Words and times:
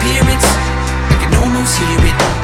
your 0.00 0.22
appearance. 0.22 0.44
I 0.44 1.16
can 1.20 1.34
almost 1.42 1.78
hear 1.78 1.98
it, 2.06 2.39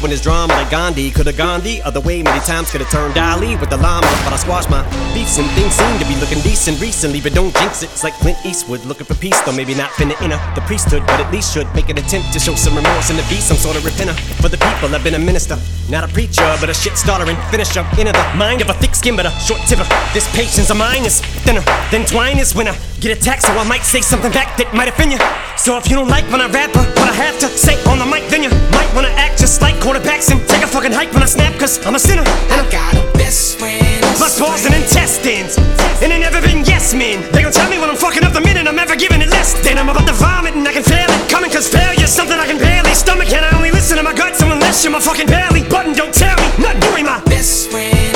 when 0.00 0.10
there's 0.10 0.22
drama 0.22 0.52
like 0.54 0.70
Gandhi? 0.70 1.10
Could've 1.10 1.36
gone 1.36 1.60
the 1.62 1.82
other 1.82 2.00
way 2.00 2.22
many 2.22 2.40
times, 2.40 2.70
could've 2.70 2.88
turned 2.90 3.14
Dali 3.14 3.58
with 3.60 3.70
the 3.70 3.76
llama, 3.76 4.06
but 4.24 4.32
I 4.32 4.36
squashed 4.36 4.70
my 4.70 4.82
beefs 5.14 5.38
and 5.38 5.48
things 5.52 5.74
seem 5.74 5.98
to 5.98 6.06
be 6.06 6.14
looking 6.20 6.40
decent 6.40 6.80
recently, 6.80 7.20
but 7.20 7.34
don't 7.34 7.54
jinx 7.56 7.82
it. 7.82 7.90
It's 7.90 8.04
like 8.04 8.14
Clint 8.14 8.38
Eastwood 8.44 8.84
looking 8.84 9.06
for 9.06 9.14
peace, 9.14 9.40
though 9.42 9.52
maybe 9.52 9.74
not 9.74 9.90
finna 9.90 10.20
enter 10.22 10.38
the 10.54 10.62
priesthood, 10.66 11.02
but 11.06 11.20
at 11.20 11.30
least 11.32 11.52
should 11.52 11.66
make 11.74 11.88
an 11.88 11.98
attempt 11.98 12.32
to 12.32 12.38
show 12.38 12.54
some 12.54 12.76
remorse 12.76 13.10
and 13.10 13.18
to 13.18 13.26
be 13.28 13.40
some 13.40 13.56
sort 13.56 13.76
of 13.76 13.82
repenter 13.82 14.14
for 14.40 14.48
the 14.48 14.58
people. 14.58 14.94
I've 14.94 15.04
been 15.04 15.14
a 15.14 15.18
minister, 15.18 15.58
not 15.88 16.04
a 16.04 16.08
preacher, 16.08 16.46
but 16.60 16.70
a 16.70 16.74
shit 16.74 16.96
starter 16.96 17.28
and 17.28 17.38
finisher. 17.50 17.84
Inner 17.98 18.12
the 18.12 18.26
mind 18.36 18.60
of 18.60 18.68
a 18.70 18.74
thick 18.74 18.94
skin, 18.94 19.16
but 19.16 19.26
a 19.26 19.30
short 19.42 19.60
tipper. 19.66 19.86
This 20.14 20.26
patience 20.34 20.70
of 20.70 20.76
mine 20.76 21.04
is 21.04 21.20
thinner 21.44 21.62
than 21.90 22.06
twine 22.06 22.38
is 22.38 22.54
when 22.54 22.68
I 22.68 22.76
get 23.00 23.16
attacked, 23.16 23.42
so 23.42 23.52
I 23.52 23.66
might 23.66 23.82
say 23.82 24.00
something 24.00 24.32
back 24.32 24.56
that 24.58 24.72
might 24.74 24.88
offend 24.88 25.12
you. 25.12 25.18
So 25.56 25.76
if 25.76 25.88
you 25.90 25.96
don't 25.96 26.08
like 26.08 26.24
when 26.30 26.40
I 26.40 26.48
rap 26.48 26.74
what 26.74 27.08
I 27.08 27.14
have 27.14 27.38
to 27.40 27.48
say 27.48 27.74
on 27.90 27.98
the 27.98 28.06
mic, 28.06 28.28
then 28.28 28.42
you 28.42 28.50
might 28.70 28.90
wanna 28.94 29.12
act 29.18 29.38
just 29.38 29.60
like 29.62 29.74
quarterbacks 29.88 30.28
and 30.28 30.36
take 30.44 30.60
a 30.60 30.68
fucking 30.68 30.92
hike 30.92 31.08
when 31.16 31.22
I 31.22 31.30
snap, 31.32 31.56
cause 31.56 31.80
I'm 31.86 31.96
a 31.96 31.98
sinner. 31.98 32.20
And 32.52 32.60
I 32.60 32.68
got 32.68 32.92
a 32.92 33.08
best 33.16 33.56
friend. 33.56 34.04
plus 34.20 34.36
balls 34.36 34.68
and 34.68 34.76
intestines. 34.76 35.56
And 36.04 36.12
they 36.12 36.20
never 36.20 36.44
been 36.44 36.60
yes 36.68 36.92
men. 36.92 37.24
They 37.32 37.40
gon' 37.40 37.56
tell 37.56 37.70
me 37.72 37.80
when 37.80 37.88
I'm 37.88 37.96
fucking 37.96 38.20
up 38.20 38.36
the 38.36 38.44
minute 38.44 38.68
I'm 38.68 38.78
ever 38.78 38.96
giving 38.96 39.24
it 39.24 39.30
less. 39.32 39.56
Then 39.64 39.78
I'm 39.80 39.88
about 39.88 40.04
to 40.04 40.12
vomit 40.12 40.52
and 40.52 40.68
I 40.68 40.76
can 40.76 40.84
feel 40.84 41.08
it 41.08 41.30
coming 41.32 41.48
cause 41.50 41.72
failure's 41.72 42.12
something 42.12 42.36
I 42.36 42.44
can 42.44 42.58
barely 42.60 42.92
stomach. 42.92 43.32
And 43.32 43.40
I 43.40 43.56
only 43.56 43.70
listen 43.70 43.96
to 43.96 44.04
my 44.04 44.12
gut, 44.12 44.36
so 44.36 44.44
unless 44.52 44.84
you're 44.84 44.92
my 44.92 45.00
fucking 45.00 45.26
belly 45.26 45.64
button, 45.64 45.96
don't 45.96 46.12
tell 46.12 46.36
me 46.36 46.48
not 46.60 46.76
doing 46.84 47.08
my 47.08 47.24
best 47.24 47.72
friend. 47.72 48.12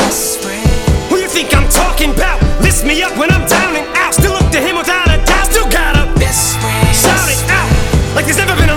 Who 1.09 1.17
you 1.25 1.29
think 1.29 1.57
I'm 1.57 1.69
talking 1.73 2.13
about? 2.13 2.37
List 2.61 2.85
me 2.85 3.01
up 3.01 3.17
when 3.17 3.33
I'm 3.33 3.49
down 3.49 3.81
and 3.81 3.89
out. 3.97 4.13
Still 4.13 4.37
look 4.37 4.53
to 4.53 4.61
him 4.61 4.77
without 4.77 5.09
a 5.09 5.17
doubt. 5.25 5.49
Still 5.49 5.69
got 5.73 5.97
a 5.97 6.05
best 6.21 6.53
friend. 6.61 6.93
Shout 6.93 7.33
it 7.33 7.41
out 7.49 7.73
like 8.15 8.27
there's 8.27 8.37
never 8.37 8.53
been 8.61 8.72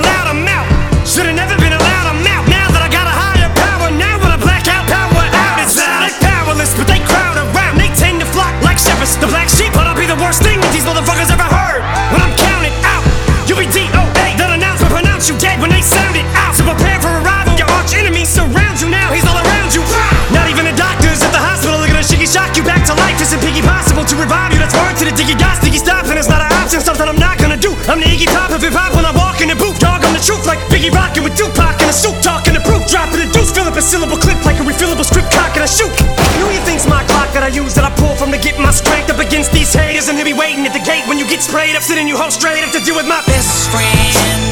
Biggie 30.85 30.93
rockin' 30.93 31.23
with 31.23 31.33
Tupac 31.33 31.81
in 31.81 31.89
a 31.89 31.93
suit, 31.93 32.13
talking 32.21 32.53
the 32.53 32.61
proof, 32.61 32.85
dropping 32.85 33.17
a 33.17 33.25
deuce, 33.33 33.49
fill 33.49 33.65
up 33.65 33.73
a 33.73 33.81
syllable 33.81 34.17
clip 34.17 34.37
like 34.45 34.61
a 34.61 34.65
refillable 34.65 35.01
script, 35.05 35.33
cock 35.33 35.57
and 35.57 35.65
I 35.65 35.69
shoot. 35.69 35.89
Who 36.37 36.45
you 36.53 36.61
think's 36.61 36.85
my 36.85 37.01
clock 37.09 37.33
that 37.33 37.41
I 37.41 37.49
use 37.49 37.73
that 37.73 37.85
I 37.89 37.91
pull 37.97 38.13
from 38.13 38.29
to 38.29 38.37
get 38.37 38.61
my 38.61 38.69
strength 38.69 39.09
up 39.09 39.17
against 39.17 39.49
these 39.51 39.73
haters 39.73 40.09
and 40.09 40.17
they'll 40.17 40.29
be 40.29 40.37
waiting 40.37 40.61
at 40.61 40.77
the 40.77 40.85
gate 40.85 41.01
when 41.09 41.17
you 41.17 41.25
get 41.25 41.41
sprayed 41.41 41.73
up, 41.73 41.81
sitting 41.81 42.05
you 42.05 42.13
hoe 42.13 42.29
straight 42.29 42.61
up 42.61 42.69
to 42.77 42.81
deal 42.85 42.93
with 42.93 43.09
my 43.09 43.17
best 43.25 43.65
friend. 43.73 44.45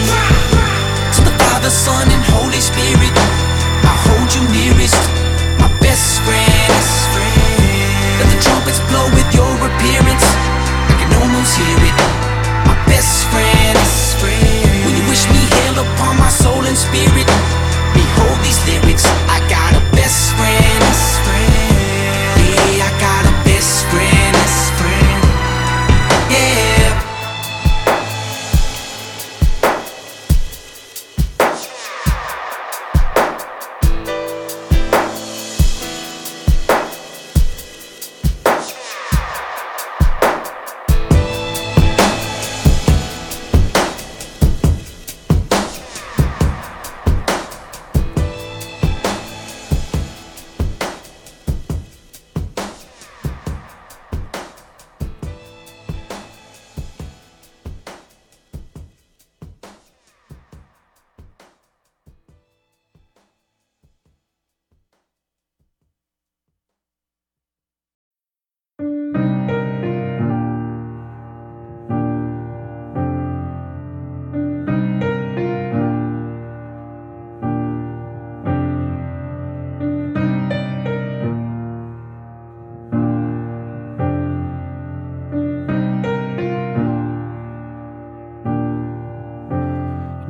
To 1.14 1.22
the 1.22 1.36
Father, 1.38 1.70
Son, 1.70 2.10
and 2.10 2.24
Holy 2.34 2.62
Spirit, 2.62 3.14
I 3.86 3.94
hold 4.10 4.34
you 4.34 4.42
nearest, 4.50 4.98
my 5.62 5.70
best 5.86 6.18
friend. 6.26 6.74
Let 8.18 8.34
the 8.34 8.42
trumpets 8.42 8.82
blow 8.90 9.06
with 9.14 9.30
your 9.38 9.54
appearance. 9.54 10.26
I 10.90 10.98
can 10.98 11.14
almost 11.14 11.54
hear 11.62 11.78
it, 11.78 11.98
my 12.66 12.74
best 12.90 13.30
friend. 13.30 13.64
Me 14.24 14.40
hail 14.40 14.53
upon 15.78 16.18
my 16.18 16.30
soul 16.30 16.66
and 16.66 16.78
spirit, 16.78 17.28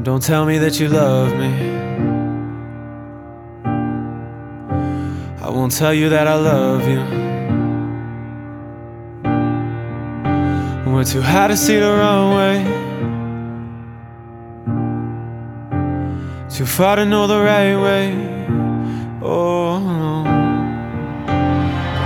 Don't 0.03 0.21
tell 0.21 0.45
me 0.45 0.57
that 0.57 0.81
you 0.81 0.89
love 0.89 1.31
me. 1.31 1.47
I 5.41 5.49
won't 5.49 5.71
tell 5.71 5.93
you 5.93 6.09
that 6.09 6.27
I 6.27 6.35
love 6.35 6.85
you. 6.85 6.99
We're 10.91 11.05
too 11.05 11.21
high 11.21 11.47
to 11.47 11.55
see 11.55 11.79
the 11.79 11.89
runway. 11.89 12.65
Too 16.49 16.65
far 16.65 16.97
to 16.97 17.05
know 17.05 17.25
the 17.25 17.39
right 17.39 17.77
way. 17.77 18.13
Oh, 19.21 19.79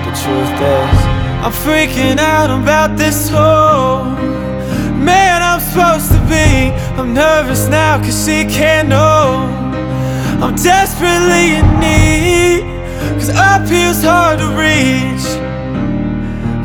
the 0.05 0.11
truth 0.21 0.53
is, 0.53 0.99
I'm 1.43 1.51
freaking 1.51 2.19
out 2.19 2.51
about 2.51 2.95
this 2.95 3.27
whole 3.29 4.05
man 4.95 5.41
I'm 5.41 5.59
supposed 5.59 6.11
to 6.11 6.19
be. 6.29 6.86
I'm 6.99 7.13
nervous 7.13 7.67
now 7.67 7.99
cause 7.99 8.25
she 8.25 8.43
can't 8.45 8.89
know. 8.89 9.45
I'm 10.41 10.55
desperately 10.55 11.53
in 11.59 11.79
need. 11.79 12.63
Cause 13.19 13.29
up 13.29 13.67
here's 13.67 14.01
hard 14.03 14.39
to 14.39 14.47
reach. 14.57 15.27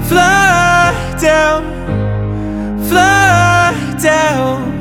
Fly 0.08 0.94
down, 1.20 1.62
fly 2.88 3.98
down. 4.02 4.71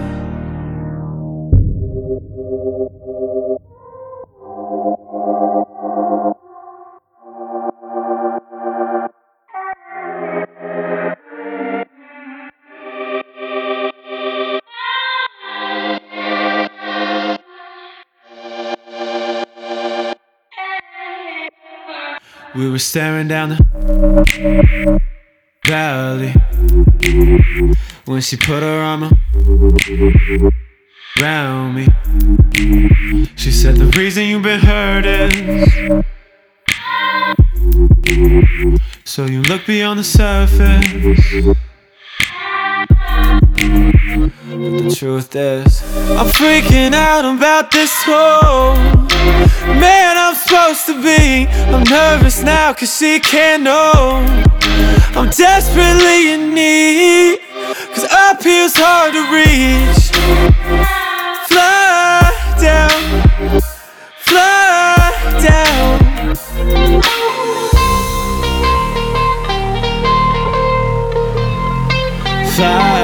We 22.54 22.70
were 22.70 22.80
staring 22.80 23.30
down 23.30 23.50
the 23.50 25.00
valley 25.66 26.34
when 28.06 28.20
she 28.20 28.36
put 28.36 28.62
her 28.62 28.82
arm 28.82 29.04
around 31.22 31.76
me. 31.76 31.88
She 33.38 33.52
said, 33.52 33.78
The 33.78 33.92
reason 33.98 34.26
you've 34.26 34.44
been 34.44 34.60
hurt 34.60 35.06
is 35.06 36.04
so 39.06 39.26
you 39.26 39.42
look 39.44 39.66
beyond 39.66 40.00
the 40.00 40.04
surface. 40.04 41.56
But 44.62 44.78
the 44.78 44.96
truth 44.96 45.36
is, 45.36 45.82
I'm 46.12 46.28
freaking 46.28 46.94
out 46.94 47.26
about 47.26 47.72
this 47.72 47.92
whole 48.06 48.76
man 49.66 50.16
I'm 50.16 50.36
supposed 50.36 50.86
to 50.86 51.02
be. 51.02 51.48
I'm 51.74 51.84
nervous 51.86 52.44
now 52.44 52.72
cause 52.74 52.96
she 52.96 53.20
can't 53.20 53.64
know. 53.64 54.24
I'm 55.18 55.32
desperately 55.32 56.34
in 56.34 56.54
need. 56.54 57.40
Cause 57.96 58.04
up 58.12 58.44
here's 58.44 58.76
hard 58.76 59.14
to 59.14 59.24
reach. 59.34 60.12
Fly 61.50 62.22
down, 62.62 63.62
fly 64.20 65.10
down. 65.42 65.98
Fly 72.46 73.01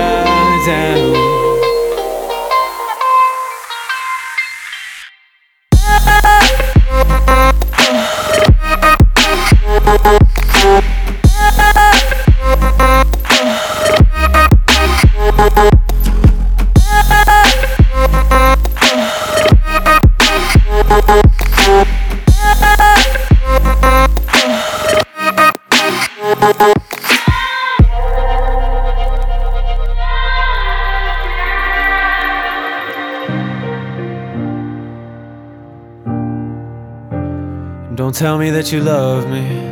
Don't 37.98 38.16
tell 38.16 38.38
me 38.38 38.52
that 38.52 38.72
you 38.72 38.80
love 38.80 39.28
me. 39.30 39.67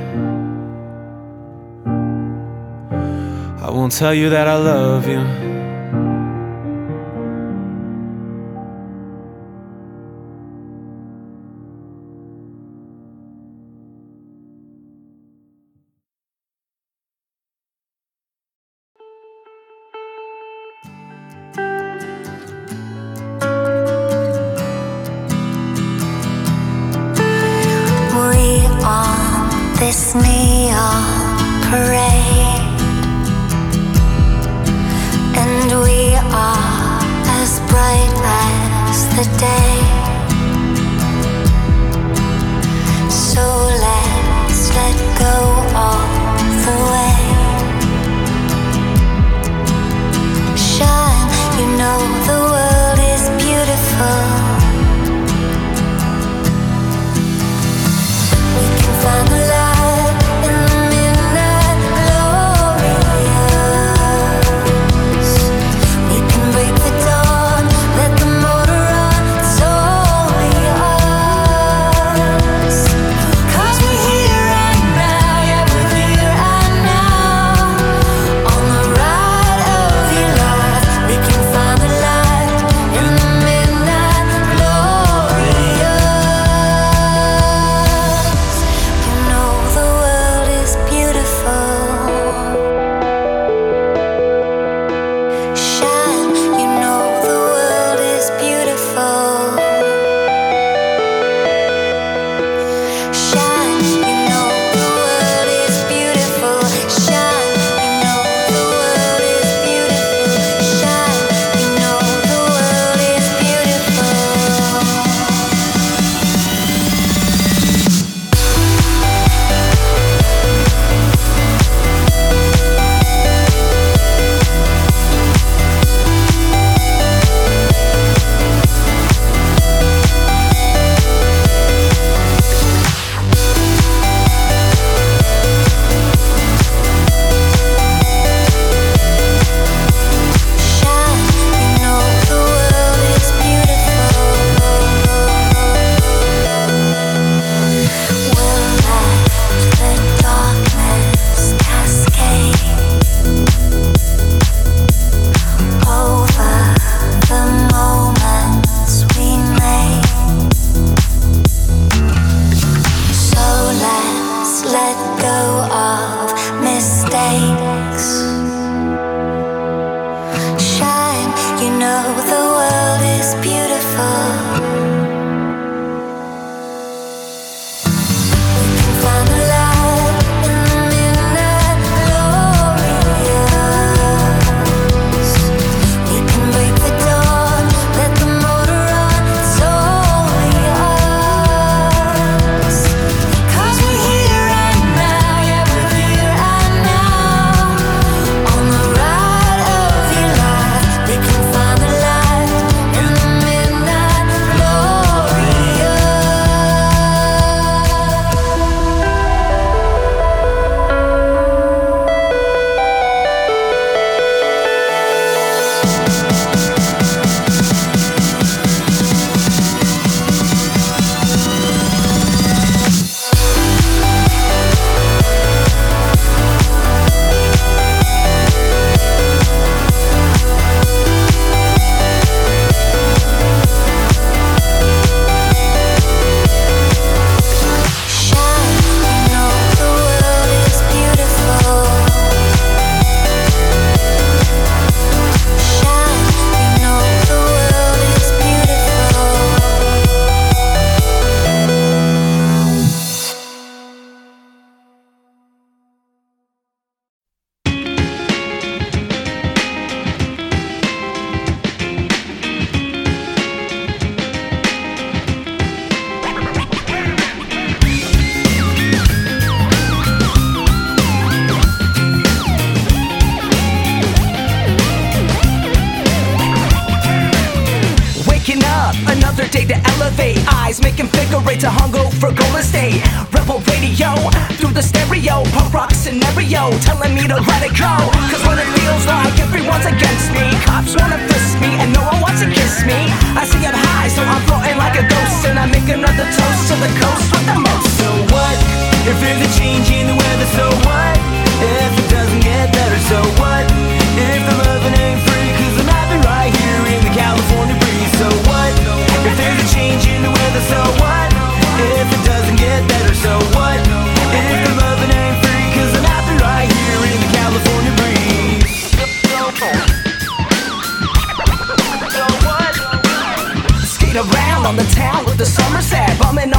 I 3.86 3.88
won't 3.88 3.94
tell 3.94 4.16
you 4.16 4.32
that 4.32 4.48
I 4.48 4.56
love 4.56 5.08
you. 5.08 5.55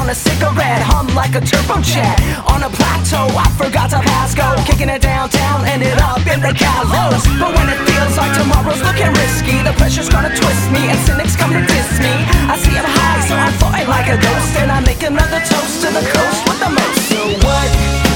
On 0.06 0.10
a 0.10 0.14
cigarette, 0.14 0.82
hum 0.86 1.10
like 1.18 1.34
a 1.34 1.42
turbo 1.42 1.82
jet 1.82 2.14
On 2.46 2.62
a 2.62 2.70
plateau, 2.70 3.26
I 3.34 3.50
forgot 3.58 3.90
to 3.90 3.98
pass 3.98 4.38
go 4.38 4.46
Kicking 4.62 4.86
it 4.86 5.02
downtown, 5.02 5.66
ended 5.66 5.98
up 5.98 6.22
in 6.30 6.38
the 6.38 6.54
gallows 6.54 7.26
But 7.42 7.50
when 7.58 7.66
it 7.66 7.80
feels 7.90 8.14
like 8.14 8.30
tomorrow's 8.38 8.78
looking 8.86 9.10
risky 9.18 9.58
The 9.66 9.75
pressure's 9.75 10.06
gonna 10.06 10.30
twist 10.30 10.70
me 10.70 10.94
and 10.94 10.98
cynics 11.02 11.34
come 11.34 11.50
to 11.50 11.58
diss 11.58 11.90
me 11.98 12.14
I 12.46 12.54
see 12.54 12.78
I'm 12.78 12.86
high, 12.86 13.18
so 13.26 13.34
I'm 13.34 13.50
floating 13.58 13.90
like 13.90 14.06
a 14.06 14.14
ghost 14.22 14.54
And 14.62 14.70
I 14.70 14.78
make 14.86 15.02
another 15.02 15.42
toast 15.42 15.82
to 15.82 15.90
the 15.90 16.04
coast 16.14 16.40
with 16.46 16.60
the 16.62 16.70
most 16.70 17.02
So 17.10 17.20
what? 17.42 17.68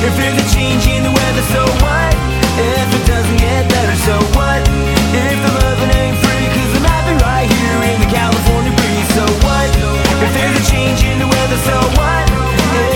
If 0.06 0.14
there's 0.14 0.38
a 0.38 0.46
change 0.54 0.86
in 0.86 1.02
the 1.02 1.10
weather, 1.10 1.44
so 1.50 1.66
what? 1.82 2.14
If 2.54 2.86
it 2.86 3.04
doesn't 3.10 3.38
get 3.42 3.66
better, 3.66 3.98
so 4.06 4.14
what? 4.38 4.62
If 5.10 5.38
the 5.42 5.52
loving 5.58 5.90
ain't 5.90 6.14
free, 6.22 6.46
cause 6.54 6.70
I'm 6.78 6.86
happy 6.86 7.18
right 7.18 7.50
here 7.50 7.78
in 7.90 7.98
the 7.98 8.10
California 8.14 8.70
breeze, 8.78 9.10
so 9.18 9.26
what? 9.42 10.09
If 10.22 10.34
there's 10.34 10.56
a 10.60 10.70
change 10.70 11.02
in 11.02 11.18
the 11.18 11.26
weather, 11.26 11.56
so 11.56 11.76
what? 11.96 12.24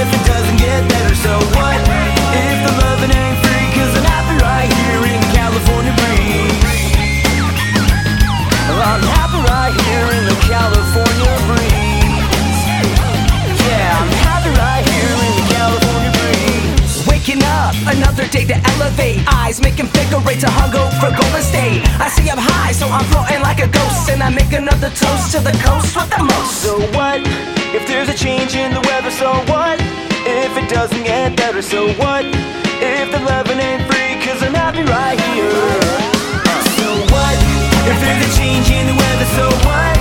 If 0.02 0.08
it 0.12 0.26
doesn't 0.26 0.58
get 0.58 0.88
better, 0.88 1.14
so 1.14 1.32
what? 1.56 1.63
Day 18.30 18.44
to 18.44 18.56
elevate. 18.76 19.24
Eyes 19.26 19.60
making 19.60 19.86
figure 19.88 20.20
eight 20.28 20.40
to 20.40 20.50
hunger 20.50 20.84
for 21.00 21.10
golden 21.10 21.42
state. 21.42 21.82
I 22.00 22.08
see 22.08 22.30
I'm 22.30 22.38
high, 22.38 22.72
so 22.72 22.86
I'm 22.88 23.04
floating 23.10 23.42
like 23.42 23.60
a 23.60 23.68
ghost. 23.68 24.08
And 24.10 24.22
I 24.22 24.30
make 24.30 24.52
another 24.52 24.90
toast 24.90 25.32
to 25.32 25.40
the 25.40 25.52
coast 25.64 25.96
with 25.96 26.10
the 26.10 26.22
most. 26.22 26.62
So 26.62 26.78
what? 26.96 27.20
If 27.74 27.86
there's 27.86 28.08
a 28.08 28.14
change 28.14 28.54
in 28.54 28.72
the 28.72 28.80
weather, 28.88 29.10
so 29.10 29.32
what? 29.50 29.80
If 30.26 30.56
it 30.56 30.68
doesn't 30.70 31.04
get 31.04 31.36
better, 31.36 31.62
so 31.62 31.92
what? 32.00 32.24
If 32.80 33.10
the 33.12 33.20
loving 33.20 33.58
ain't 33.58 33.82
free, 33.90 34.16
cause 34.24 34.42
I'm 34.42 34.54
happy 34.54 34.84
right 34.84 35.18
here. 35.32 35.50
So 36.78 36.88
what? 37.12 37.36
If 37.90 37.96
there's 38.00 38.22
a 38.24 38.30
change 38.38 38.70
in 38.70 38.86
the 38.86 38.96
weather, 38.96 39.28
so 39.36 39.46
what? 39.68 39.96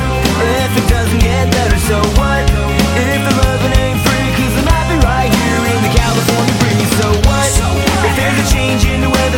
If 0.63 0.72
it 0.77 0.88
doesn't 0.89 1.20
get 1.20 1.51
better, 1.51 1.80
so 1.80 1.98
what? 2.20 2.73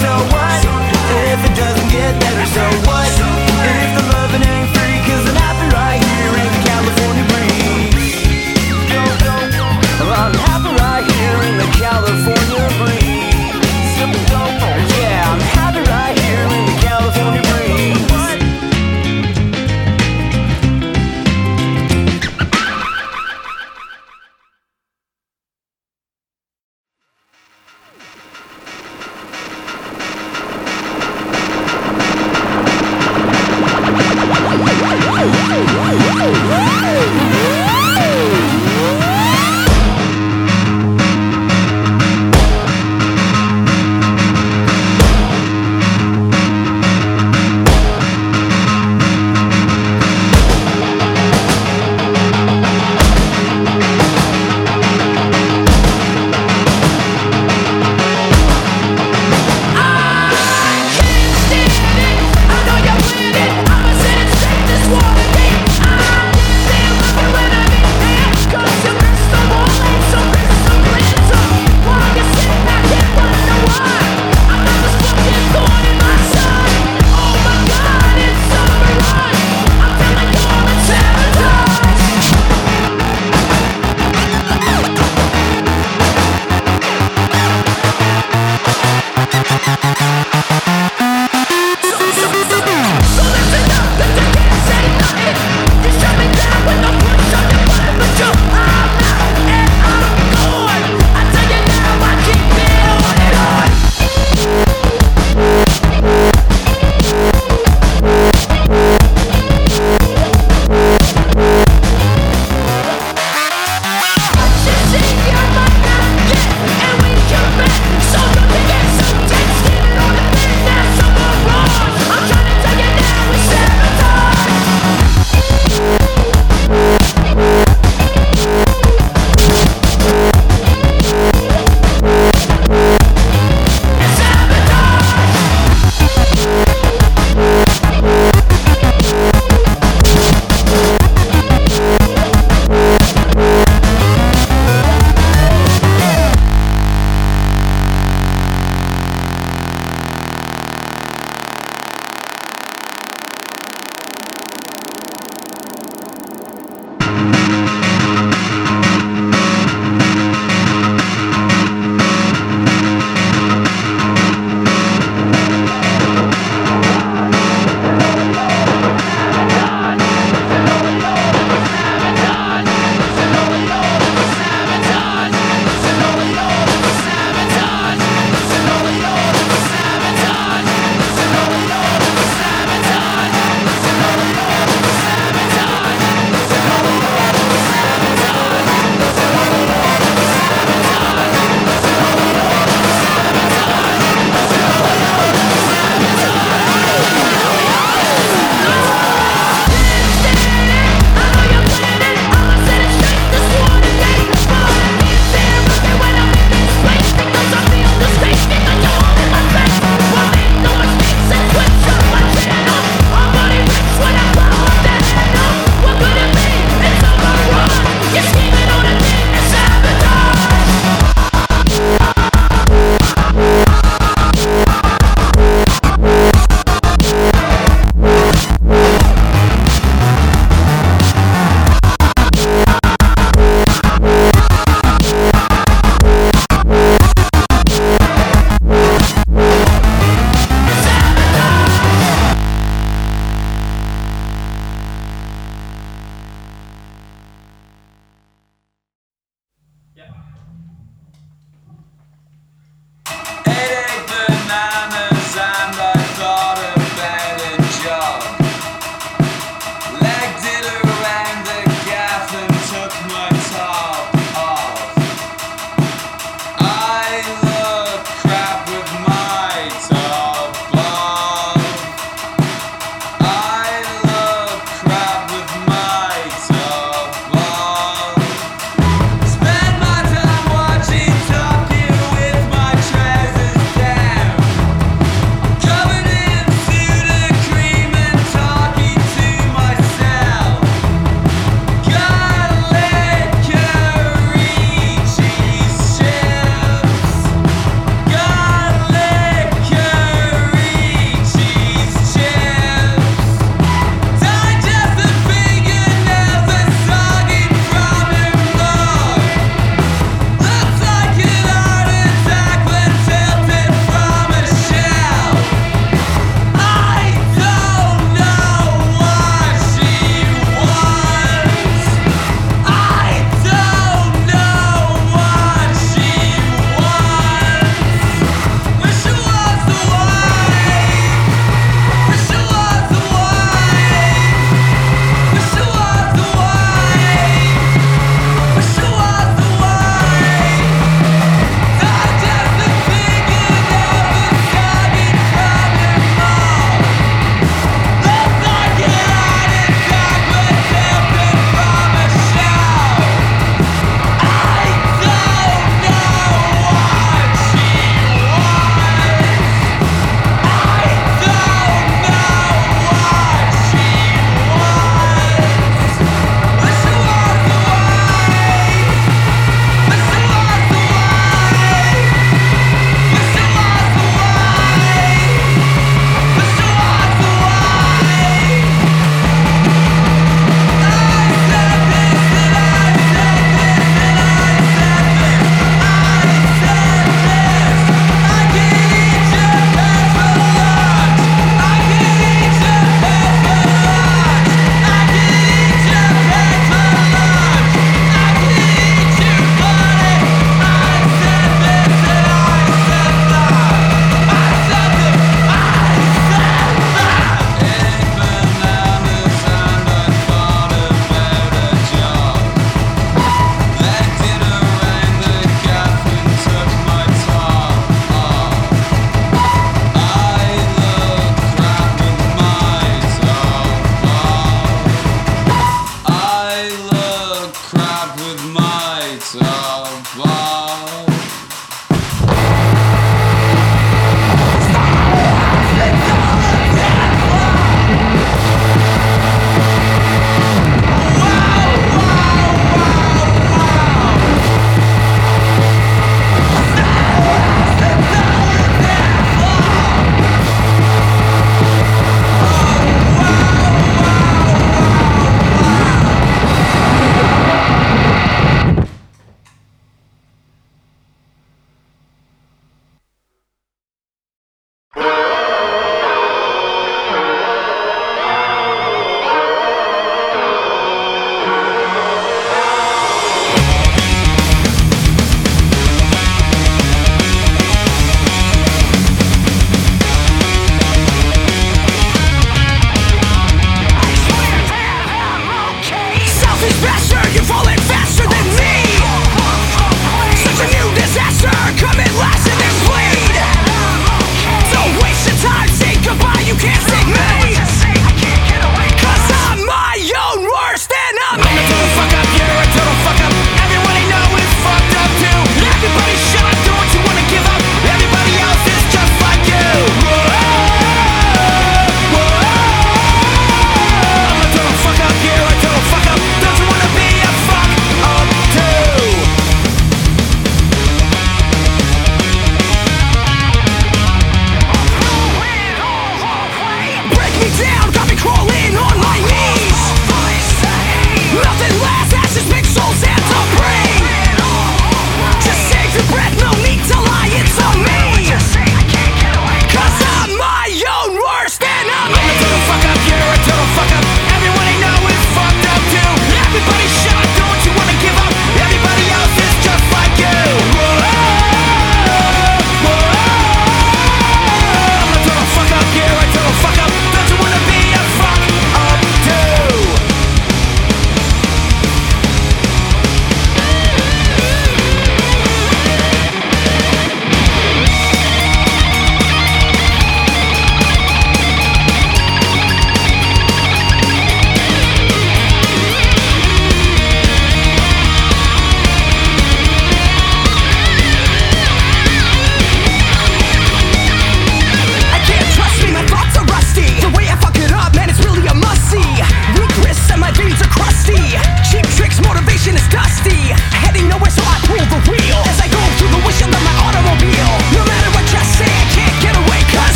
So 0.00 0.12
what? 0.32 0.60
If 1.32 1.40
it 1.44 1.54
doesn't 1.56 1.88
get 1.88 2.12
better, 2.20 2.46
so 2.52 2.64
what? 2.84 3.08
If 3.08 3.90
the 3.96 4.04
loving 4.12 4.44
ain't 4.44 4.68
free, 4.76 4.98
cause 5.08 5.24
I'm 5.30 5.38
happy 5.40 5.68
right 5.72 6.00
here 6.00 6.34
in 6.36 6.48
the 6.52 6.62
California 6.68 7.24
breeze. 7.32 8.16
I'm 10.16 10.34
happy 10.48 10.72
right 10.76 11.04
here 11.04 11.40
in 11.48 11.54
the 11.58 11.68
California 11.80 12.68
breeze. 12.78 14.45